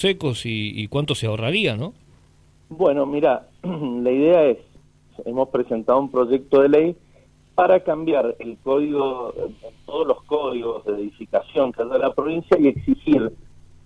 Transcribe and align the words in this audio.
secos 0.00 0.42
y, 0.44 0.86
cuánto 0.88 1.14
se 1.14 1.26
ahorraría, 1.26 1.76
¿no? 1.76 1.92
Bueno, 2.68 3.04
mira, 3.06 3.48
la 3.62 4.10
idea 4.10 4.44
es, 4.44 4.58
hemos 5.24 5.48
presentado 5.50 6.00
un 6.00 6.10
proyecto 6.10 6.62
de 6.62 6.68
ley 6.68 6.96
para 7.54 7.80
cambiar 7.80 8.36
el 8.38 8.56
código, 8.58 9.34
todos 9.84 10.06
los 10.06 10.22
códigos 10.22 10.84
de 10.86 10.94
edificación 10.94 11.72
que 11.72 11.82
hay 11.82 11.88
de 11.90 11.98
la 11.98 12.14
provincia 12.14 12.56
y 12.58 12.68
exigir 12.68 13.30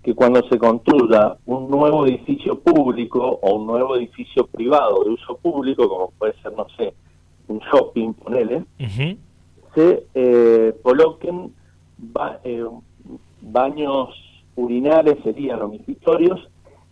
que 0.04 0.14
cuando 0.14 0.46
se 0.48 0.58
construya 0.58 1.36
un 1.46 1.70
nuevo 1.70 2.06
edificio 2.06 2.60
público 2.60 3.40
o 3.42 3.54
un 3.56 3.66
nuevo 3.66 3.96
edificio 3.96 4.46
privado 4.46 5.02
de 5.02 5.10
uso 5.10 5.36
público, 5.38 5.88
como 5.88 6.10
puede 6.12 6.34
ser, 6.42 6.52
no 6.52 6.66
sé, 6.76 6.94
un 7.48 7.58
shopping, 7.58 8.12
ponele, 8.12 8.64
se 9.74 10.06
eh, 10.14 10.74
coloquen 10.82 11.52
eh, 12.44 12.64
baños 13.40 14.10
urinales, 14.56 15.16
serían 15.22 15.58
domiciliarios, 15.58 16.48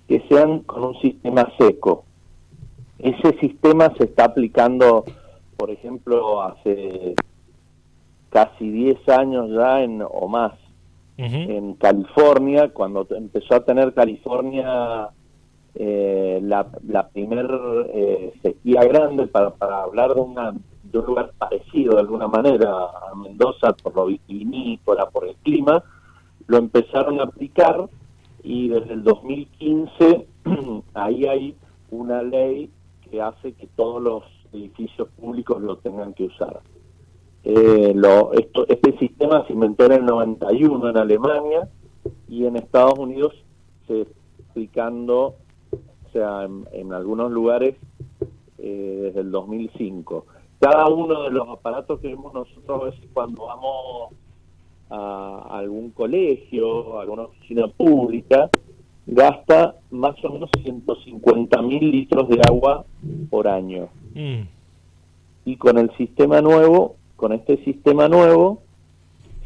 que 0.08 0.22
sean 0.29 0.61
con 0.61 0.84
un 0.84 1.00
sistema 1.00 1.48
seco. 1.58 2.04
Ese 2.98 3.39
sistema 3.39 3.93
se 3.96 4.04
está 4.04 4.26
aplicando, 4.26 5.04
por 5.57 5.70
ejemplo, 5.70 6.43
hace 6.43 7.14
casi 8.30 8.70
10 8.70 9.08
años 9.08 9.50
ya 9.50 9.82
en, 9.82 10.03
o 10.03 10.29
más 10.29 10.53
en 11.18 11.75
California, 11.75 12.70
cuando 12.70 13.06
empezó 13.11 13.54
a 13.54 13.64
tener 13.64 13.94
California 13.94 15.08
eh, 15.75 16.40
la, 16.42 16.67
la 16.86 17.08
primer 17.08 17.48
eh, 17.94 18.32
sequía 18.42 18.82
grande, 18.84 19.26
para, 19.26 19.50
para 19.50 19.82
hablar 19.82 20.14
de, 20.14 20.20
una, 20.20 20.53
de 20.82 20.98
un 20.98 21.06
lugar 21.06 21.32
parecido 21.39 21.94
de 21.94 22.00
alguna 22.00 22.29
manera 22.29 22.68
a 22.70 23.14
Mendoza 23.14 23.72
por 23.75 23.94
lo 23.94 24.06
vitivinícola, 24.06 25.06
por 25.11 25.29
el 25.29 25.36
clima, 25.36 25.82
lo 26.46 26.59
empezaron 26.59 27.21
a 27.21 27.25
aplicar 27.25 27.89
y 28.43 28.69
desde 28.69 28.95
el 28.95 29.03
2015 29.03 30.27
ahí 30.95 31.27
hay 31.27 31.57
una 31.91 32.23
ley 32.23 32.70
que 33.11 33.20
hace 33.20 33.53
que 33.53 33.67
todos 33.77 34.03
los 34.03 34.25
edificios 34.53 35.09
públicos 35.21 35.61
lo 35.61 35.77
tengan 35.79 36.15
que 36.15 36.25
usar. 36.25 36.61
Eh, 37.45 37.93
lo, 37.95 38.33
esto, 38.33 38.67
este 38.69 38.97
sistema 38.99 39.45
se 39.47 39.53
inventó 39.53 39.87
en 39.87 39.93
el 39.93 40.05
91 40.05 40.91
en 40.91 40.97
Alemania 40.97 41.69
y 42.29 42.47
en 42.47 42.56
Estados 42.56 42.99
Unidos 42.99 43.34
se 43.87 44.06
aplicando, 44.53 45.37
o 45.73 46.12
sea, 46.12 46.47
en, 46.73 46.93
algunos 46.93 47.33
lugares 47.33 47.75
eh, 48.59 49.01
desde 49.03 49.21
el 49.21 49.31
2005. 49.31 50.27
Cada 50.61 50.89
uno 50.89 51.23
de 51.23 51.31
los 51.31 51.49
aparatos 51.49 52.01
que 52.01 52.09
vemos 52.09 52.34
nosotros 52.34 52.83
a 52.83 52.84
veces 52.84 53.09
cuando 53.12 53.47
vamos 53.47 54.12
a 54.93 55.59
algún 55.59 55.91
colegio, 55.91 56.98
a 56.98 57.03
alguna 57.03 57.23
oficina 57.23 57.67
pública, 57.69 58.51
gasta 59.07 59.77
más 59.91 60.23
o 60.25 60.31
menos 60.31 60.51
150 60.62 61.62
mil 61.62 61.91
litros 61.91 62.29
de 62.29 62.41
agua 62.49 62.84
por 63.31 63.49
año. 63.49 63.89
Mm. 64.15 64.43
Y 65.45 65.57
con 65.57 65.79
el 65.79 65.91
sistema 65.97 66.41
nuevo 66.41 66.97
con 67.23 67.33
este 67.33 67.62
sistema 67.62 68.09
nuevo 68.09 68.62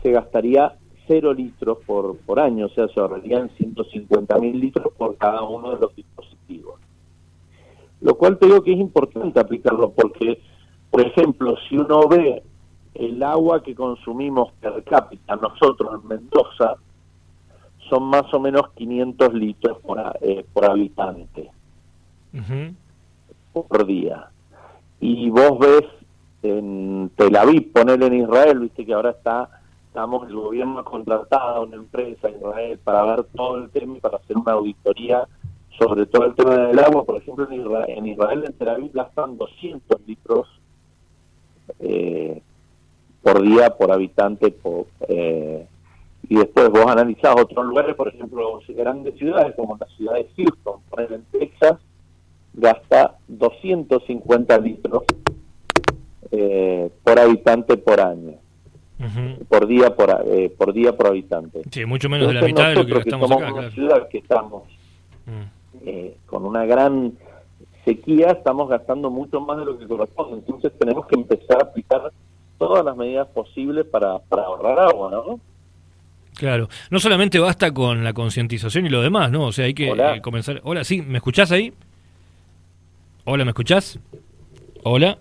se 0.03 0.11
gastaría 0.11 0.79
cero 1.07 1.35
litros 1.35 1.77
por, 1.85 2.17
por 2.21 2.41
año, 2.41 2.65
o 2.65 2.69
sea, 2.71 2.89
se 2.89 2.99
ahorrarían 2.99 3.51
150 3.59 4.39
mil 4.39 4.59
litros 4.59 4.95
por 4.97 5.19
cada 5.19 5.43
uno 5.43 5.75
de 5.75 5.81
los 5.81 5.95
dispositivos. 5.95 6.81
Lo 8.01 8.15
cual 8.15 8.39
te 8.39 8.47
digo 8.47 8.63
que 8.63 8.73
es 8.73 8.79
importante 8.79 9.39
aplicarlo 9.39 9.91
porque, 9.91 10.41
por 10.91 11.03
ejemplo, 11.03 11.55
si 11.69 11.77
uno 11.77 12.09
ve 12.09 12.43
el 12.99 13.23
agua 13.23 13.63
que 13.63 13.75
consumimos 13.75 14.53
per 14.61 14.83
cápita 14.85 15.37
nosotros 15.37 16.01
en 16.03 16.09
Mendoza, 16.09 16.77
son 17.89 18.05
más 18.05 18.33
o 18.35 18.41
menos 18.41 18.71
500 18.75 19.35
litros 19.35 19.79
por, 19.79 20.01
eh, 20.21 20.45
por 20.53 20.65
habitante. 20.65 21.51
Por 23.53 23.87
día. 23.87 24.29
Y 25.01 25.31
vos 25.31 25.59
ves 25.59 25.85
en 26.43 27.11
Tel 27.17 27.37
Aviv, 27.37 27.73
ponerle 27.73 28.07
en 28.07 28.23
Israel, 28.23 28.61
viste 28.61 28.85
que 28.85 28.93
ahora 28.93 29.11
está, 29.11 29.49
estamos, 29.89 30.29
el 30.29 30.35
gobierno 30.35 30.81
ha 30.81 30.85
contratado 30.85 31.57
a 31.57 31.61
una 31.61 31.77
empresa 31.77 32.29
en 32.29 32.37
Israel 32.37 32.79
para 32.83 33.03
ver 33.05 33.25
todo 33.35 33.57
el 33.59 33.71
tema 33.71 33.97
y 33.97 34.01
para 34.01 34.19
hacer 34.19 34.37
una 34.37 34.53
auditoría 34.53 35.27
sobre 35.79 36.07
todo 36.07 36.25
el 36.25 36.35
tema 36.35 36.57
del 36.57 36.79
agua, 36.79 37.05
por 37.05 37.17
ejemplo 37.17 37.47
en 37.51 37.61
Israel, 37.61 37.85
en, 37.89 38.07
Israel, 38.07 38.45
en 38.47 38.53
Tel 38.55 38.69
Aviv 38.69 38.93
gastan 38.93 39.37
200 39.37 40.01
litros 40.07 40.49
eh, 41.81 42.43
por 43.27 43.43
día 43.43 43.71
por 43.71 43.91
habitante 43.91 44.53
por, 44.53 44.87
eh, 45.09 45.67
y 46.29 46.37
después 46.37 46.71
vos 46.71 46.87
analizás 46.87 47.35
otros 47.37 47.67
lugares, 47.67 47.97
por 47.97 48.07
ejemplo 48.07 48.61
grandes 48.69 49.17
ciudades 49.17 49.53
como 49.57 49.77
la 49.77 49.87
ciudad 49.97 50.15
de 50.15 50.29
Houston, 50.37 50.81
por 50.89 51.01
ejemplo 51.01 51.41
en 51.41 51.41
Texas, 51.41 51.81
gasta 52.55 53.17
250 53.27 54.59
litros 54.59 55.03
eh, 56.31 56.89
por 57.03 57.19
habitante 57.19 57.77
por 57.77 58.01
año. 58.01 58.35
por 59.49 59.67
día 59.67 59.97
por, 59.97 60.23
eh, 60.27 60.49
por 60.57 60.73
día 60.73 60.97
por 60.97 61.09
habitante. 61.09 61.63
Sí, 61.73 61.85
mucho 61.85 62.09
menos 62.09 62.29
de 62.29 62.35
la 62.35 62.43
mitad 62.43 62.69
de 62.69 62.77
lo 62.77 62.87
que 62.87 62.95
gastamos 62.95 63.29
acá, 63.29 63.53
una 63.53 63.71
ciudad 63.73 64.09
que 64.09 64.19
estamos 64.19 64.63
mm. 65.27 65.85
eh, 65.85 66.17
con 66.27 66.47
una 66.47 66.65
gran 66.65 67.13
sequía, 67.85 68.29
estamos 68.29 68.69
gastando 68.69 69.11
mucho 69.11 69.41
más 69.41 69.59
de 69.59 69.65
lo 69.65 69.77
que 69.77 69.89
corresponde. 69.89 70.37
Entonces 70.37 70.73
tenemos 70.79 71.07
que 71.07 71.17
empezar 71.17 71.59
a 71.59 71.65
aplicar 71.65 72.13
todas 72.59 72.85
las 72.85 72.97
medidas 72.97 73.29
posibles 73.29 73.87
para, 73.87 74.19
para 74.19 74.43
ahorrar 74.45 74.79
agua, 74.81 75.11
¿no? 75.11 75.41
Claro, 76.35 76.69
no 76.91 77.01
solamente 77.01 77.39
basta 77.39 77.73
con 77.73 78.05
la 78.05 78.13
concientización 78.13 78.87
y 78.87 78.91
lo 78.91 79.01
demás, 79.01 79.31
¿no? 79.31 79.47
O 79.47 79.53
sea, 79.53 79.65
hay 79.65 79.75
que 79.75 79.89
eh, 79.89 80.21
comenzar. 80.21 80.61
Hola, 80.65 80.85
sí, 80.85 81.01
¿me 81.01 81.19
escuchás 81.19 81.51
ahí? 81.51 81.73
Hola, 83.25 83.45
¿me 83.45 83.51
escuchás? 83.51 83.99
Hola. 84.85 85.19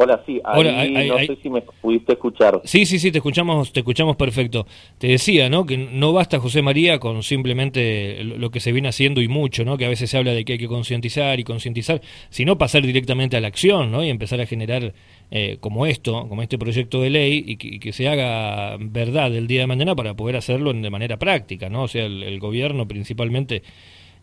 Hola, 0.00 0.22
sí, 0.24 0.40
ahí, 0.44 1.08
no 1.08 1.18
sé 1.18 1.36
si 1.42 1.50
me 1.50 1.60
pudiste 1.60 2.12
escuchar. 2.12 2.60
Sí, 2.62 2.86
sí, 2.86 3.00
sí, 3.00 3.10
te 3.10 3.18
escuchamos, 3.18 3.72
te 3.72 3.80
escuchamos 3.80 4.14
perfecto. 4.14 4.64
Te 4.98 5.08
decía, 5.08 5.48
¿no? 5.48 5.66
Que 5.66 5.76
no 5.76 6.12
basta 6.12 6.38
José 6.38 6.62
María 6.62 7.00
con 7.00 7.24
simplemente 7.24 8.22
lo 8.22 8.50
que 8.50 8.60
se 8.60 8.70
viene 8.70 8.88
haciendo 8.88 9.20
y 9.20 9.26
mucho, 9.26 9.64
¿no? 9.64 9.76
Que 9.76 9.86
a 9.86 9.88
veces 9.88 10.08
se 10.10 10.16
habla 10.16 10.34
de 10.34 10.44
que 10.44 10.52
hay 10.52 10.58
que 10.58 10.68
concientizar 10.68 11.40
y 11.40 11.44
concientizar, 11.44 12.00
sino 12.30 12.56
pasar 12.56 12.82
directamente 12.82 13.36
a 13.36 13.40
la 13.40 13.48
acción, 13.48 13.90
¿no? 13.90 14.04
Y 14.04 14.08
empezar 14.08 14.40
a 14.40 14.46
generar 14.46 14.94
eh, 15.32 15.56
como 15.58 15.84
esto, 15.84 16.28
como 16.28 16.42
este 16.42 16.58
proyecto 16.58 17.00
de 17.00 17.10
ley 17.10 17.44
y 17.44 17.56
que, 17.56 17.92
se 17.92 18.08
haga 18.08 18.76
verdad 18.78 19.34
el 19.34 19.48
día 19.48 19.62
de 19.62 19.66
mañana 19.66 19.96
para 19.96 20.14
poder 20.14 20.36
hacerlo 20.36 20.72
de 20.72 20.90
manera 20.90 21.18
práctica, 21.18 21.68
¿no? 21.68 21.82
O 21.82 21.88
sea, 21.88 22.04
el, 22.06 22.38
gobierno 22.38 22.86
principalmente 22.86 23.64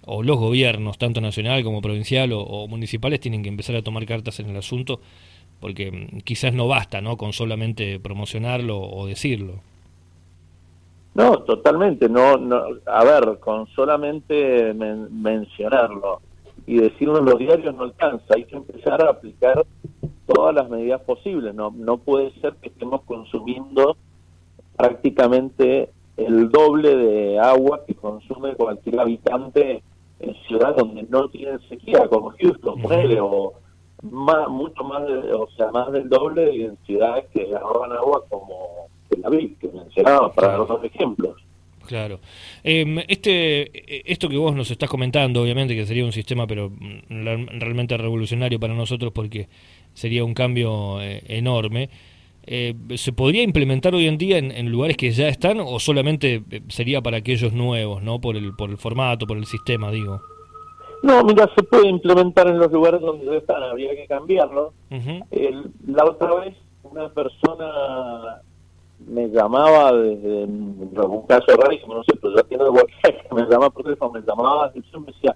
o 0.05 0.23
los 0.23 0.37
gobiernos, 0.37 0.97
tanto 0.97 1.19
nacional 1.19 1.63
como 1.63 1.81
provincial 1.81 2.31
o 2.31 2.65
municipales, 2.69 3.19
tienen 3.19 3.43
que 3.43 3.49
empezar 3.49 3.75
a 3.75 3.81
tomar 3.81 4.05
cartas 4.05 4.39
en 4.39 4.49
el 4.49 4.55
asunto 4.55 5.01
porque 5.59 5.91
mm, 5.91 6.19
quizás 6.19 6.53
no 6.53 6.67
basta, 6.67 7.01
¿no? 7.01 7.17
Con 7.17 7.33
solamente 7.33 7.99
promocionarlo 7.99 8.79
o 8.79 9.05
decirlo. 9.07 9.55
No, 11.13 11.39
totalmente, 11.43 12.09
no, 12.09 12.37
no 12.37 12.61
a 12.85 13.03
ver, 13.05 13.39
con 13.39 13.67
solamente 13.67 14.73
mencionarlo 14.73 16.19
y 16.67 16.77
decirlo 16.77 17.19
en 17.19 17.25
los 17.25 17.39
diarios 17.39 17.73
no 17.73 17.83
alcanza, 17.83 18.35
hay 18.35 18.43
que 18.43 18.57
empezar 18.57 19.01
a 19.01 19.11
aplicar 19.11 19.65
todas 20.25 20.53
las 20.53 20.69
medidas 20.69 20.99
posibles, 21.01 21.55
no, 21.55 21.71
no 21.71 21.97
puede 21.97 22.31
ser 22.41 22.55
que 22.55 22.67
estemos 22.67 23.01
consumiendo 23.03 23.95
prácticamente 24.75 25.89
el 26.17 26.49
doble 26.49 26.95
de 26.95 27.39
agua 27.39 27.83
que 27.85 27.93
consume 27.95 28.55
cualquier 28.55 28.99
habitante 28.99 29.83
en 30.19 30.33
ciudades 30.47 30.77
donde 30.77 31.03
no 31.03 31.29
tienen 31.29 31.59
sequía, 31.69 32.07
como 32.07 32.31
Houston, 32.31 32.81
o 33.21 33.53
más, 34.11 34.47
mucho 34.49 34.83
más, 34.83 35.03
o 35.03 35.47
sea, 35.55 35.71
más 35.71 35.91
del 35.91 36.09
doble 36.09 36.45
de 36.45 36.73
ciudades 36.85 37.25
que 37.33 37.55
ahorran 37.55 37.91
agua 37.93 38.23
como 38.29 38.87
Tel 39.09 39.25
Aviv, 39.25 39.57
que 39.59 39.67
mencionaba, 39.67 40.31
para 40.31 40.49
dar 40.49 40.61
otros 40.61 40.83
ejemplos. 40.83 41.35
Claro. 41.85 42.19
Em, 42.63 42.99
este, 43.07 44.11
esto 44.11 44.27
que 44.27 44.37
vos 44.37 44.55
nos 44.55 44.71
estás 44.71 44.89
comentando, 44.89 45.41
obviamente 45.41 45.75
que 45.75 45.85
sería 45.85 46.03
un 46.03 46.11
sistema, 46.11 46.47
pero 46.47 46.69
mm, 46.69 47.59
realmente 47.59 47.97
revolucionario 47.97 48.59
para 48.59 48.73
nosotros 48.73 49.11
porque 49.13 49.47
sería 49.93 50.23
un 50.23 50.33
cambio 50.33 51.01
eh, 51.01 51.21
enorme. 51.27 51.89
Eh, 52.47 52.75
¿Se 52.95 53.11
podría 53.11 53.43
implementar 53.43 53.95
hoy 53.95 54.07
en 54.07 54.17
día 54.17 54.37
en, 54.37 54.69
lugares 54.69 54.97
que 54.97 55.11
ya 55.11 55.27
están 55.27 55.59
o 55.59 55.79
solamente 55.79 56.43
eh, 56.51 56.61
sería 56.67 57.01
para 57.01 57.17
aquellos 57.17 57.53
nuevos, 57.53 58.03
no 58.03 58.21
por 58.21 58.35
el, 58.35 58.55
por 58.55 58.69
el 58.69 58.77
formato, 58.77 59.25
por 59.25 59.37
el 59.37 59.45
sistema, 59.45 59.91
digo? 59.91 60.21
No, 61.03 61.23
mira, 61.23 61.49
se 61.55 61.63
puede 61.63 61.87
implementar 61.87 62.47
en 62.47 62.59
los 62.59 62.71
lugares 62.71 63.01
donde 63.01 63.37
están, 63.37 63.63
habría 63.63 63.95
que 63.95 64.07
cambiarlo. 64.07 64.73
la 65.87 66.05
otra 66.05 66.35
vez 66.35 66.55
una 66.83 67.09
persona 67.09 68.41
me 69.07 69.27
llamaba 69.27 69.91
desde 69.93 70.45
un 70.45 71.25
caso 71.27 71.55
rarísimo, 71.57 71.95
no 71.95 72.03
sé, 72.03 72.15
pero 72.21 72.35
yo 72.35 72.43
tiene 72.45 72.69
WhatsApp, 72.69 73.31
me 73.33 73.41
llamaba 73.43 73.69
por 73.69 73.83
teléfono, 73.83 74.11
me 74.11 74.21
llamaba 74.21 74.71
y 74.73 74.79
me 74.97 75.05
decía, 75.07 75.35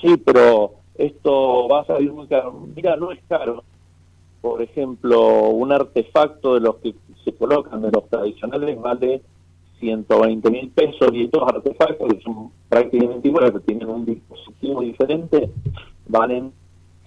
sí, 0.00 0.16
pero 0.16 0.72
esto 0.96 1.68
va 1.68 1.80
a 1.80 1.86
salir 1.86 2.12
muy 2.12 2.26
caro. 2.26 2.52
Mira, 2.74 2.96
no 2.96 3.12
es 3.12 3.20
caro. 3.28 3.62
Por 4.40 4.62
ejemplo, 4.62 5.48
un 5.48 5.72
artefacto 5.72 6.54
de 6.54 6.60
los 6.60 6.76
que 6.76 6.94
se 7.24 7.34
colocan, 7.34 7.82
de 7.82 7.90
los 7.90 8.08
tradicionales, 8.08 8.80
vale 8.80 9.22
120 9.80 10.50
mil 10.50 10.70
pesos 10.70 11.10
y 11.12 11.24
estos 11.24 11.42
artefactos 11.42 12.12
que 12.12 12.20
son 12.20 12.50
prácticamente 12.68 13.28
iguales, 13.28 13.52
que 13.52 13.60
tienen 13.60 13.88
un 13.88 14.04
dispositivo 14.04 14.80
diferente, 14.82 15.50
valen 16.08 16.52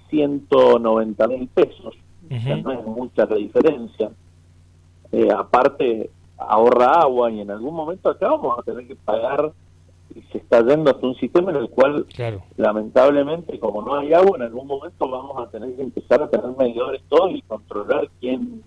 190 0.09 1.27
mil 1.27 1.47
pesos. 1.47 1.95
o 2.25 2.39
sea, 2.41 2.55
no 2.57 2.71
es 2.71 2.85
mucha 2.85 3.25
la 3.25 3.35
diferencia. 3.35 4.11
Eh, 5.11 5.29
aparte, 5.35 6.11
ahorra 6.37 6.91
agua 7.01 7.31
y 7.31 7.41
en 7.41 7.51
algún 7.51 7.73
momento 7.73 8.09
acá 8.09 8.29
vamos 8.29 8.57
a 8.57 8.63
tener 8.63 8.87
que 8.87 8.95
pagar 8.95 9.51
y 10.15 10.21
se 10.31 10.39
está 10.39 10.61
yendo 10.65 10.89
hasta 10.89 11.05
un 11.05 11.15
sistema 11.15 11.51
en 11.51 11.57
el 11.57 11.69
cual 11.69 12.05
lamentablemente 12.57 13.59
como 13.59 13.81
no 13.81 13.95
hay 13.95 14.13
agua 14.13 14.37
en 14.37 14.43
algún 14.43 14.65
momento 14.65 15.07
vamos 15.07 15.37
a 15.37 15.49
tener 15.51 15.75
que 15.75 15.83
empezar 15.83 16.23
a 16.23 16.29
tener 16.29 16.49
medidores 16.57 17.01
todos 17.09 17.31
y 17.31 17.41
controlar 17.43 18.09
quién 18.19 18.63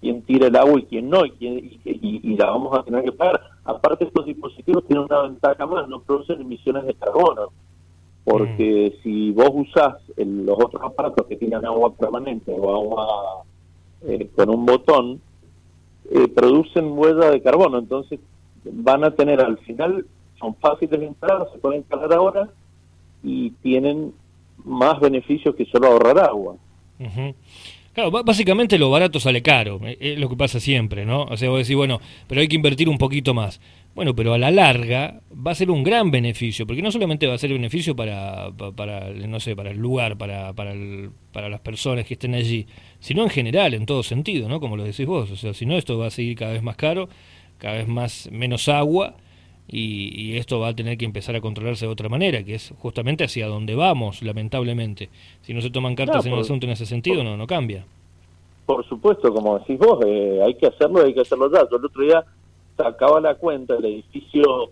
quién 0.00 0.22
tira 0.22 0.46
el 0.46 0.56
agua 0.56 0.80
y 0.80 0.84
quién 0.84 1.10
no 1.10 1.24
y, 1.24 1.30
quién, 1.32 1.80
y, 1.84 2.36
la 2.36 2.46
vamos 2.46 2.78
a 2.78 2.82
tener 2.82 3.04
que 3.04 3.12
pagar 3.12 3.40
aparte 3.64 4.04
estos 4.04 4.26
dispositivos 4.26 4.86
tienen 4.86 5.04
una 5.04 5.22
ventaja 5.22 5.66
más 5.66 5.88
no 5.88 6.00
producen 6.00 6.40
emisiones 6.40 6.84
de 6.84 6.94
carbono 6.94 7.48
porque 8.24 8.94
mm. 8.94 9.02
si 9.02 9.30
vos 9.32 9.50
usás 9.54 9.96
los 10.16 10.58
otros 10.58 10.82
aparatos 10.82 11.26
que 11.26 11.36
tienen 11.36 11.64
agua 11.64 11.92
permanente 11.94 12.52
o 12.52 12.74
agua 12.74 13.44
eh, 14.02 14.28
con 14.36 14.50
un 14.50 14.66
botón 14.66 15.20
eh, 16.10 16.28
producen 16.28 16.96
huella 16.96 17.30
de 17.30 17.42
carbono 17.42 17.78
entonces 17.78 18.20
van 18.64 19.04
a 19.04 19.10
tener 19.10 19.40
al 19.40 19.58
final 19.58 20.04
son 20.38 20.54
fáciles 20.56 20.98
de 20.98 21.06
instalar, 21.06 21.48
se 21.52 21.58
pueden 21.58 21.80
instalar 21.80 22.12
ahora 22.12 22.48
y 23.22 23.50
tienen 23.62 24.12
más 24.64 25.00
beneficios 25.00 25.54
que 25.54 25.66
solo 25.66 25.88
ahorrar 25.88 26.18
agua. 26.18 26.56
Claro, 27.98 28.12
básicamente 28.12 28.78
lo 28.78 28.90
barato 28.90 29.18
sale 29.18 29.42
caro, 29.42 29.80
eh, 29.82 29.98
es 29.98 30.20
lo 30.20 30.28
que 30.28 30.36
pasa 30.36 30.60
siempre, 30.60 31.04
¿no? 31.04 31.24
O 31.24 31.36
sea, 31.36 31.50
vos 31.50 31.58
decís, 31.58 31.74
bueno, 31.74 32.00
pero 32.28 32.40
hay 32.40 32.46
que 32.46 32.54
invertir 32.54 32.88
un 32.88 32.96
poquito 32.96 33.34
más. 33.34 33.60
Bueno, 33.96 34.14
pero 34.14 34.34
a 34.34 34.38
la 34.38 34.52
larga 34.52 35.20
va 35.34 35.50
a 35.50 35.54
ser 35.56 35.68
un 35.68 35.82
gran 35.82 36.12
beneficio, 36.12 36.64
porque 36.64 36.80
no 36.80 36.92
solamente 36.92 37.26
va 37.26 37.34
a 37.34 37.38
ser 37.38 37.52
beneficio 37.52 37.96
para, 37.96 38.52
para, 38.76 39.10
no 39.10 39.40
sé, 39.40 39.56
para 39.56 39.72
el 39.72 39.78
lugar, 39.78 40.16
para, 40.16 40.52
para, 40.52 40.74
para 41.32 41.48
las 41.48 41.58
personas 41.58 42.04
que 42.04 42.14
estén 42.14 42.36
allí, 42.36 42.68
sino 43.00 43.24
en 43.24 43.30
general, 43.30 43.74
en 43.74 43.84
todo 43.84 44.04
sentido, 44.04 44.48
¿no? 44.48 44.60
Como 44.60 44.76
lo 44.76 44.84
decís 44.84 45.04
vos, 45.04 45.28
o 45.32 45.36
sea, 45.36 45.52
si 45.52 45.66
no 45.66 45.76
esto 45.76 45.98
va 45.98 46.06
a 46.06 46.10
seguir 46.10 46.36
cada 46.36 46.52
vez 46.52 46.62
más 46.62 46.76
caro, 46.76 47.08
cada 47.58 47.78
vez 47.78 47.88
más 47.88 48.28
menos 48.30 48.68
agua, 48.68 49.16
y, 49.70 50.36
esto 50.38 50.60
va 50.60 50.68
a 50.68 50.74
tener 50.74 50.96
que 50.96 51.04
empezar 51.04 51.36
a 51.36 51.40
controlarse 51.40 51.86
de 51.86 51.92
otra 51.92 52.08
manera, 52.08 52.42
que 52.42 52.54
es 52.54 52.72
justamente 52.78 53.24
hacia 53.24 53.46
donde 53.46 53.74
vamos, 53.74 54.22
lamentablemente. 54.22 55.10
Si 55.42 55.52
no 55.52 55.60
se 55.60 55.70
toman 55.70 55.94
cartas 55.94 56.24
en 56.24 56.32
el 56.32 56.40
asunto 56.40 56.66
en 56.66 56.72
ese 56.72 56.86
sentido, 56.86 57.22
no, 57.22 57.36
no 57.36 57.46
cambia. 57.46 57.84
Por 58.64 58.86
supuesto, 58.86 59.32
como 59.32 59.58
decís 59.58 59.78
vos, 59.78 59.98
eh, 60.06 60.40
hay 60.44 60.54
que 60.54 60.66
hacerlo, 60.66 61.04
hay 61.04 61.12
que 61.12 61.20
hacerlo 61.20 61.50
ya. 61.52 61.68
Yo 61.70 61.76
el 61.76 61.84
otro 61.84 62.02
día 62.02 62.24
sacaba 62.76 63.20
la 63.20 63.34
cuenta, 63.34 63.76
el 63.76 63.84
edificio, 63.84 64.70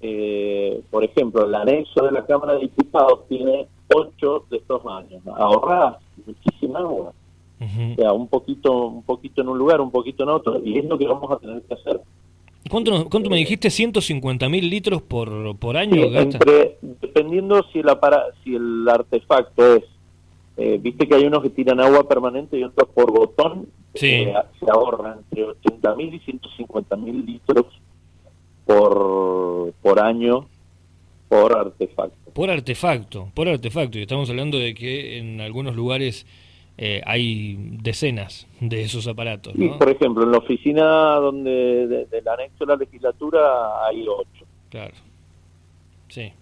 eh, 0.00 0.80
por 0.90 1.02
ejemplo, 1.02 1.44
el 1.44 1.54
anexo 1.54 2.04
de 2.04 2.12
la 2.12 2.24
Cámara 2.24 2.54
de 2.54 2.60
Diputados 2.60 3.26
tiene 3.28 3.66
ocho 3.94 4.44
de 4.50 4.58
estos 4.58 4.84
años. 4.86 5.22
Ahorrás 5.26 5.96
muchísima 6.24 6.80
agua. 6.80 7.12
O 7.58 7.94
sea, 7.96 8.12
un 8.12 8.28
poquito, 8.28 8.86
un 8.86 9.02
poquito 9.02 9.40
en 9.40 9.48
un 9.48 9.58
lugar, 9.58 9.80
un 9.80 9.90
poquito 9.90 10.24
en 10.24 10.28
otro, 10.28 10.60
y 10.62 10.78
es 10.78 10.84
lo 10.84 10.98
que 10.98 11.06
vamos 11.06 11.30
a 11.30 11.38
tener 11.38 11.62
que 11.62 11.74
hacer. 11.74 12.00
¿Cuánto, 12.70 13.08
cuánto 13.08 13.30
me 13.30 13.36
dijiste? 13.36 13.68
¿150 13.68 14.50
mil 14.50 14.68
litros 14.68 15.02
por, 15.02 15.56
por 15.56 15.76
año? 15.76 16.10
dependiendo 16.80 17.64
si 17.72 17.80
el, 17.80 17.86
si 18.42 18.54
el 18.54 18.88
artefacto 18.88 19.76
es, 19.76 19.84
eh, 20.56 20.78
viste 20.80 21.06
que 21.06 21.14
hay 21.14 21.24
unos 21.24 21.42
que 21.42 21.50
tiran 21.50 21.80
agua 21.80 22.08
permanente 22.08 22.58
y 22.58 22.64
otros 22.64 22.88
por 22.94 23.10
botón, 23.12 23.68
eh, 23.94 24.32
se 24.60 24.70
ahorran 24.70 25.18
entre 25.18 25.44
80 25.44 25.94
mil 25.94 26.14
y 26.14 26.18
150 26.20 26.96
mil 26.96 27.24
litros 27.24 27.66
por, 28.64 29.72
por 29.82 30.00
año 30.00 30.46
por 31.28 31.56
artefacto. 31.56 32.30
Por 32.32 32.50
artefacto, 32.50 33.30
por 33.34 33.48
artefacto. 33.48 33.98
Y 33.98 34.02
estamos 34.02 34.28
hablando 34.30 34.58
de 34.58 34.74
que 34.74 35.18
en 35.18 35.40
algunos 35.40 35.74
lugares 35.74 36.26
eh, 36.78 37.00
hay 37.06 37.56
decenas 37.82 38.46
de 38.60 38.82
esos 38.82 39.06
aparatos. 39.06 39.54
¿no? 39.54 39.78
por 39.78 39.90
ejemplo, 39.90 40.24
en 40.24 40.32
la 40.32 40.38
oficina 40.38 41.14
donde 41.16 42.06
del 42.10 42.28
anexo 42.28 42.64
de 42.64 42.66
la 42.66 42.76
legislatura 42.76 43.86
hay 43.86 44.06
ocho. 44.06 44.44
Claro. 44.70 44.94
Sí. 46.08 46.32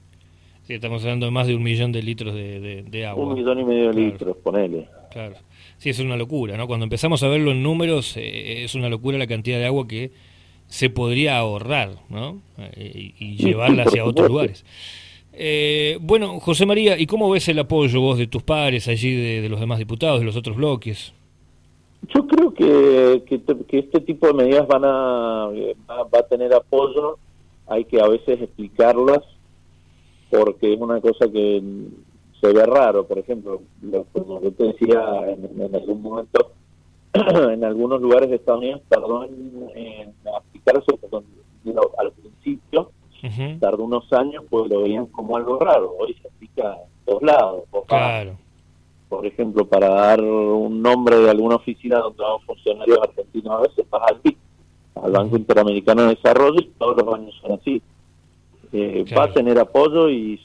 Sí, 0.66 0.74
estamos 0.74 1.02
hablando 1.02 1.26
de 1.26 1.32
más 1.32 1.46
de 1.46 1.54
un 1.54 1.62
millón 1.62 1.92
de 1.92 2.02
litros 2.02 2.34
de, 2.34 3.06
agua. 3.06 3.26
Un 3.26 3.34
millón 3.34 3.60
y 3.60 3.64
medio 3.64 3.92
de 3.92 3.94
litros, 3.94 4.36
ponele. 4.38 4.88
Claro. 5.10 5.36
Sí, 5.76 5.90
es 5.90 5.98
una 5.98 6.16
locura, 6.16 6.56
¿no? 6.56 6.66
Cuando 6.66 6.84
empezamos 6.84 7.22
a 7.22 7.28
verlo 7.28 7.50
en 7.50 7.62
números, 7.62 8.16
eh, 8.16 8.64
es 8.64 8.74
una 8.74 8.88
locura 8.88 9.18
la 9.18 9.26
cantidad 9.26 9.58
de 9.58 9.66
agua 9.66 9.86
que 9.86 10.10
se 10.66 10.88
podría 10.88 11.36
ahorrar, 11.36 11.96
¿no? 12.08 12.40
Eh, 12.58 13.12
y, 13.18 13.36
llevarla 13.36 13.82
hacia 13.84 14.04
otros 14.04 14.28
lugares. 14.28 14.64
Eh, 15.36 15.98
bueno, 16.00 16.38
José 16.40 16.64
María, 16.64 16.98
¿y 16.98 17.06
cómo 17.06 17.30
ves 17.30 17.48
el 17.48 17.58
apoyo 17.58 18.00
vos 18.00 18.18
de 18.18 18.26
tus 18.26 18.42
pares 18.42 18.86
allí, 18.88 19.40
de, 19.40 19.48
los 19.48 19.58
demás 19.58 19.78
diputados, 19.78 20.20
de 20.20 20.26
los 20.26 20.36
otros 20.36 20.56
bloques? 20.56 21.12
Yo 22.14 22.26
creo 22.26 22.54
que, 22.54 23.22
que, 23.26 23.78
este 23.78 24.00
tipo 24.00 24.26
de 24.26 24.34
medidas 24.34 24.68
van 24.68 24.84
a, 24.84 25.48
va, 25.88 26.18
a 26.18 26.28
tener 26.28 26.54
apoyo, 26.54 27.18
hay 27.66 27.84
que 27.84 28.00
a 28.00 28.06
veces 28.06 28.42
explicarlas, 28.42 29.20
porque 30.30 30.74
es 30.74 30.80
una 30.80 31.00
cosa 31.00 31.26
que 31.28 31.62
se 32.40 32.52
ve 32.52 32.66
raro, 32.66 33.06
por 33.06 33.18
ejemplo, 33.18 33.62
como 34.12 34.40
yo 34.42 34.52
te 34.52 34.64
decía 34.64 35.02
en, 35.28 35.74
algún 35.74 36.02
momento, 36.02 36.52
en 37.14 37.64
algunos 37.64 38.00
lugares 38.00 38.28
de 38.28 38.36
Estados 38.36 38.60
Unidos 38.60 38.82
tardó 38.88 39.24
en, 39.24 39.70
en 39.74 40.14
aplicarse 40.32 40.92
al 41.98 42.12
principio, 42.12 42.90
tardó 43.60 43.84
unos 43.84 44.12
años, 44.12 44.44
pues 44.48 44.70
lo 44.70 44.82
veían 44.82 45.06
como 45.06 45.36
algo 45.36 45.58
raro. 45.58 45.94
Hoy 45.98 46.14
se 46.20 46.28
aplica 46.28 46.74
en 46.74 47.04
todos 47.04 47.22
lados. 47.22 47.64
claro. 47.86 48.36
por 49.08 49.26
ejemplo, 49.26 49.66
para 49.66 49.88
dar 49.88 50.20
un 50.20 50.82
nombre 50.82 51.18
de 51.18 51.30
alguna 51.30 51.56
oficina 51.56 51.98
donde 51.98 52.22
van 52.22 52.40
funcionarios 52.40 52.98
argentinos 53.02 53.58
a 53.58 53.60
veces, 53.62 53.86
vas 53.90 54.02
al 54.10 54.20
BIC, 54.22 54.36
al 55.02 55.12
Banco 55.12 55.36
Interamericano 55.36 56.02
de 56.02 56.08
Desarrollo, 56.14 56.60
y 56.60 56.70
todos 56.78 56.96
los 56.96 57.14
años 57.14 57.34
son 57.40 57.52
así. 57.52 57.82
Eh, 58.72 59.04
va 59.16 59.24
a 59.24 59.32
tener 59.32 59.58
apoyo 59.58 60.10
y 60.10 60.40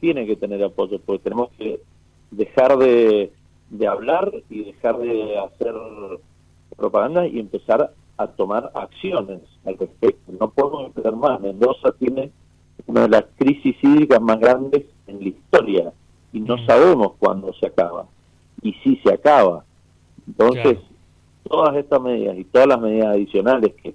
tiene 0.00 0.26
que 0.26 0.36
tener 0.36 0.62
apoyo, 0.62 0.98
porque 1.04 1.22
tenemos 1.22 1.50
que 1.56 1.80
dejar 2.30 2.76
de, 2.76 3.32
de 3.70 3.86
hablar 3.86 4.32
y 4.50 4.64
dejar 4.64 4.98
de 4.98 5.38
hacer 5.38 5.74
propaganda 6.76 7.26
y 7.26 7.38
empezar 7.38 7.92
a 8.18 8.26
tomar 8.26 8.70
acciones 8.74 9.40
al 9.64 9.78
respecto. 9.78 10.32
No 10.38 10.50
podemos 10.50 10.88
esperar 10.88 11.16
más. 11.16 11.40
Mendoza 11.40 11.92
tiene 11.98 12.30
una 12.86 13.02
de 13.02 13.08
las 13.08 13.24
crisis 13.36 13.76
hídricas 13.82 14.20
más 14.20 14.38
grandes 14.40 14.84
en 15.06 15.20
la 15.20 15.28
historia 15.28 15.92
y 16.32 16.40
no 16.40 16.56
mm. 16.56 16.66
sabemos 16.66 17.12
cuándo 17.18 17.52
se 17.54 17.66
acaba. 17.66 18.06
Y 18.60 18.72
si 18.82 18.96
se 18.96 19.14
acaba. 19.14 19.64
Entonces, 20.26 20.78
todas 21.44 21.76
estas 21.76 22.02
medidas 22.02 22.36
y 22.36 22.44
todas 22.44 22.66
las 22.66 22.80
medidas 22.80 23.08
adicionales 23.14 23.72
que, 23.82 23.94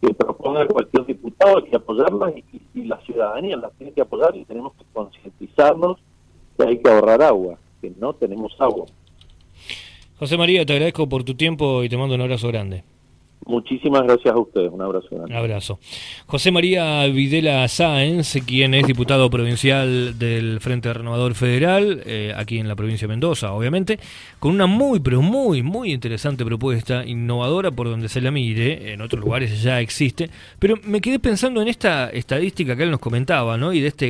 que 0.00 0.14
proponga 0.14 0.66
cualquier 0.66 1.04
diputado 1.04 1.58
hay 1.58 1.64
que 1.64 1.76
apoyarlas 1.76 2.34
y, 2.36 2.44
y, 2.74 2.84
la 2.84 2.98
ciudadanía 3.00 3.56
las 3.56 3.72
tiene 3.74 3.92
que 3.92 4.00
apoyar 4.00 4.34
y 4.36 4.44
tenemos 4.44 4.74
que 4.74 4.84
concientizarnos 4.92 5.98
que 6.56 6.64
hay 6.64 6.78
que 6.78 6.88
ahorrar 6.88 7.20
agua, 7.22 7.58
que 7.80 7.92
no 7.98 8.14
tenemos 8.14 8.54
agua. 8.60 8.86
José 10.18 10.38
María, 10.38 10.64
te 10.64 10.72
agradezco 10.72 11.08
por 11.08 11.24
tu 11.24 11.34
tiempo 11.34 11.82
y 11.82 11.88
te 11.88 11.96
mando 11.98 12.14
un 12.14 12.22
abrazo 12.22 12.48
grande. 12.48 12.84
Muchísimas 13.44 14.02
gracias 14.02 14.34
a 14.34 14.38
ustedes. 14.38 14.72
Un 14.72 14.82
abrazo. 14.82 15.06
Un 15.10 15.32
abrazo. 15.32 15.78
José 16.26 16.50
María 16.50 17.06
Videla 17.06 17.66
Sáenz, 17.68 18.38
quien 18.44 18.74
es 18.74 18.86
diputado 18.86 19.30
provincial 19.30 20.18
del 20.18 20.58
Frente 20.60 20.92
Renovador 20.92 21.34
Federal, 21.34 22.02
eh, 22.06 22.34
aquí 22.36 22.58
en 22.58 22.66
la 22.66 22.74
provincia 22.74 23.06
de 23.06 23.12
Mendoza, 23.14 23.52
obviamente, 23.52 24.00
con 24.40 24.52
una 24.52 24.66
muy, 24.66 24.98
pero 24.98 25.22
muy, 25.22 25.62
muy 25.62 25.92
interesante 25.92 26.44
propuesta, 26.44 27.06
innovadora 27.06 27.70
por 27.70 27.88
donde 27.88 28.08
se 28.08 28.20
la 28.20 28.32
mire, 28.32 28.92
en 28.92 29.00
otros 29.00 29.22
lugares 29.22 29.62
ya 29.62 29.80
existe, 29.80 30.28
pero 30.58 30.74
me 30.82 31.00
quedé 31.00 31.20
pensando 31.20 31.62
en 31.62 31.68
esta 31.68 32.10
estadística 32.10 32.76
que 32.76 32.82
él 32.82 32.90
nos 32.90 33.00
comentaba, 33.00 33.56
¿no? 33.56 33.72
Y 33.72 33.80
de 33.80 33.88
este 33.88 34.04